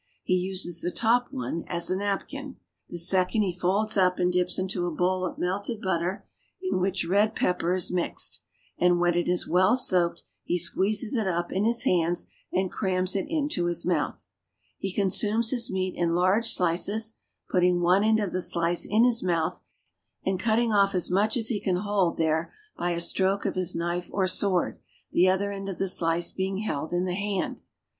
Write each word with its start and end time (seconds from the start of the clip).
He 0.23 0.33
uses 0.33 0.81
the 0.81 0.89
top 0.89 1.27
one 1.31 1.63
as 1.67 1.91
a 1.91 1.95
napkin. 1.95 2.55
The 2.89 2.97
second 2.97 3.43
he 3.43 3.51
folds 3.55 3.97
up 3.97 4.17
and 4.17 4.33
dips 4.33 4.57
into 4.57 4.87
a 4.87 4.91
bowl 4.95 5.23
of 5.23 5.37
melted 5.37 5.79
butter 5.79 6.25
in 6.59 6.79
which 6.79 7.05
red 7.05 7.35
pepper 7.35 7.71
is 7.73 7.91
mixed, 7.91 8.41
and 8.79 8.99
when 8.99 9.13
it 9.13 9.27
is 9.27 9.47
well 9.47 9.75
soaked 9.75 10.23
he 10.43 10.57
squeezes 10.57 11.15
it 11.15 11.27
up 11.27 11.51
in 11.51 11.65
his 11.65 11.83
hands 11.83 12.25
and 12.51 12.71
crams 12.71 13.15
it 13.15 13.27
into 13.29 13.67
his 13.67 13.85
mouth. 13.85 14.27
He 14.79 14.91
consumes 14.91 15.51
his 15.51 15.69
meat 15.71 15.93
in 15.95 16.15
large 16.15 16.47
slices, 16.49 17.15
putting 17.51 17.79
one 17.79 18.03
end 18.03 18.19
of 18.19 18.31
the 18.31 18.41
slice 18.41 18.85
in 18.85 19.03
his 19.03 19.21
mouth 19.21 19.61
and 20.25 20.39
cutting 20.39 20.73
off 20.73 20.95
as 20.95 21.11
much 21.11 21.37
as 21.37 21.49
he 21.49 21.59
can 21.59 21.75
hold 21.75 22.17
there 22.17 22.51
by 22.75 22.93
a 22.93 22.99
stroke 23.01 23.45
of 23.45 23.53
his 23.53 23.75
knife 23.75 24.09
or 24.11 24.25
sword, 24.25 24.79
the 25.11 25.29
other 25.29 25.51
end 25.51 25.69
of 25.69 25.77
the 25.77 25.87
slice 25.87 26.31
being 26.31 26.57
held 26.63 26.91
in 26.91 27.05
the 27.05 27.13
hand. 27.13 27.61